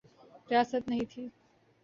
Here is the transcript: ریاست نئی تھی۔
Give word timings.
ریاست 0.49 0.83
نئی 0.89 1.05
تھی۔ 1.11 1.23